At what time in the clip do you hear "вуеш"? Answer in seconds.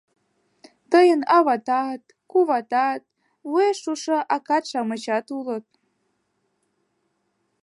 3.49-3.77